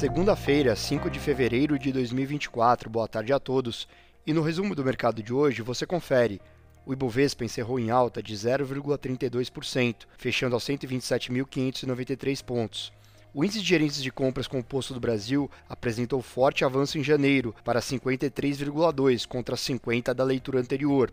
[0.00, 2.88] Segunda-feira, 5 de fevereiro de 2024.
[2.88, 3.86] Boa tarde a todos.
[4.26, 6.40] E no resumo do mercado de hoje, você confere.
[6.86, 12.90] O Ibovespa encerrou em alta de 0,32%, fechando aos 127.593 pontos.
[13.34, 17.80] O índice de gerentes de compras composto do Brasil apresentou forte avanço em janeiro, para
[17.80, 21.12] 53,2 contra 50 da leitura anterior.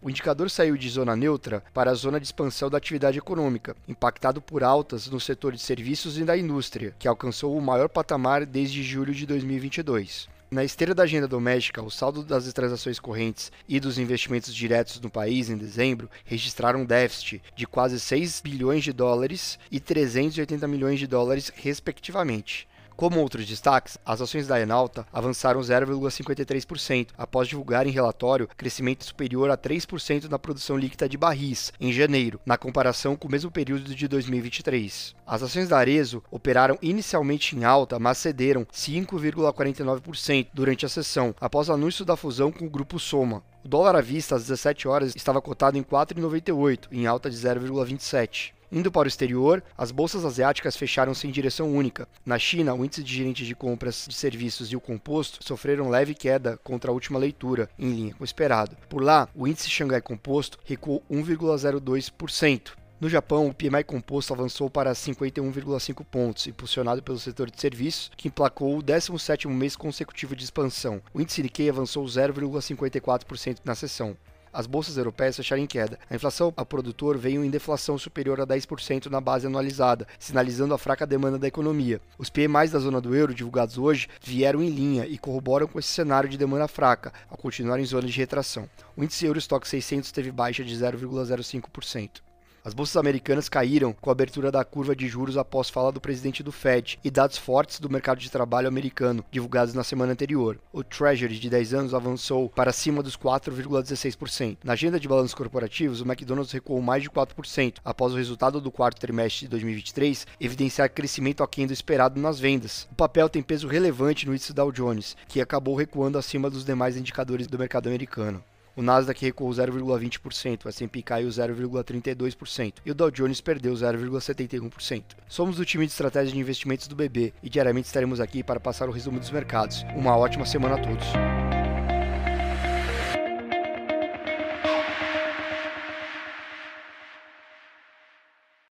[0.00, 4.40] O indicador saiu de zona neutra para a zona de expansão da atividade econômica, impactado
[4.40, 8.80] por altas no setor de serviços e da indústria, que alcançou o maior patamar desde
[8.82, 10.28] julho de 2022.
[10.50, 15.10] Na esteira da agenda doméstica, o saldo das transações correntes e dos investimentos diretos no
[15.10, 21.00] país em dezembro registraram um déficit de quase 6 bilhões de dólares e 380 milhões
[21.00, 22.68] de dólares, respectivamente.
[22.98, 29.52] Como outros destaques, as ações da Enalta avançaram 0,53% após divulgar em relatório crescimento superior
[29.52, 33.94] a 3% na produção líquida de barris em janeiro, na comparação com o mesmo período
[33.94, 35.14] de 2023.
[35.24, 41.68] As ações da Arezo operaram inicialmente em alta, mas cederam 5,49% durante a sessão, após
[41.68, 43.44] o anúncio da fusão com o grupo Soma.
[43.64, 48.57] O dólar à vista às 17 horas estava cotado em 4,98, em alta de 0,27.
[48.70, 52.06] Indo para o exterior, as bolsas asiáticas fecharam-se em direção única.
[52.24, 56.14] Na China, o índice de gerentes de compras de serviços e o composto sofreram leve
[56.14, 58.76] queda contra a última leitura, em linha com o esperado.
[58.88, 62.72] Por lá, o índice Xangai Composto recuou 1,02%.
[63.00, 68.28] No Japão, o PMI composto avançou para 51,5 pontos, impulsionado pelo setor de serviços, que
[68.28, 71.00] emplacou o 17º mês consecutivo de expansão.
[71.14, 74.16] O índice Nikkei avançou 0,54% na sessão
[74.52, 75.98] as bolsas europeias fecharam em queda.
[76.08, 80.78] A inflação ao produtor veio em deflação superior a 10% na base anualizada, sinalizando a
[80.78, 82.00] fraca demanda da economia.
[82.18, 85.88] Os PMIs da zona do euro, divulgados hoje, vieram em linha e corroboram com esse
[85.88, 88.68] cenário de demanda fraca, ao continuar em zona de retração.
[88.96, 92.27] O índice Eurostock 600 teve baixa de 0,05%.
[92.64, 96.42] As bolsas americanas caíram com a abertura da curva de juros após fala do presidente
[96.42, 100.58] do Fed e dados fortes do mercado de trabalho americano, divulgados na semana anterior.
[100.72, 104.58] O Treasury de 10 anos avançou para cima dos 4,16%.
[104.64, 108.70] Na agenda de balanços corporativos, o McDonald's recuou mais de 4% após o resultado do
[108.70, 112.88] quarto trimestre de 2023 evidenciar crescimento aquém do esperado nas vendas.
[112.90, 116.96] O papel tem peso relevante no índice Dow Jones, que acabou recuando acima dos demais
[116.96, 118.42] indicadores do mercado americano.
[118.78, 125.02] O Nasdaq recuou 0,20%, o S&P caiu 0,32% e o Dow Jones perdeu 0,71%.
[125.28, 128.88] Somos do time de estratégia de investimentos do BB e diariamente estaremos aqui para passar
[128.88, 129.84] o resumo dos mercados.
[129.96, 131.08] Uma ótima semana a todos.